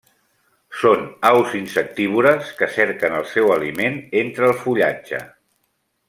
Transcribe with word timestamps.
Són 0.83 1.01
aus 1.29 1.51
insectívores 1.59 2.49
que 2.61 2.69
cerquen 2.79 3.17
el 3.21 3.27
seu 3.37 3.53
aliment 3.59 3.99
entre 4.23 4.49
el 4.53 4.57
fullatge. 4.63 5.21